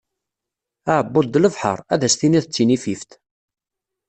Aɛebbuḍ 0.91 1.25
d 1.29 1.35
lebḥar, 1.39 1.79
ad 1.93 2.01
as-tiniḍ 2.07 2.45
d 2.45 2.51
tinifift. 2.53 3.11